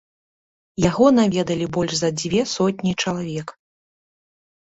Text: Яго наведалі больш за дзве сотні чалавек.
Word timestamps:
Яго 0.85 1.05
наведалі 1.17 1.67
больш 1.77 1.93
за 1.99 2.09
дзве 2.21 2.41
сотні 2.53 2.95
чалавек. 3.05 3.47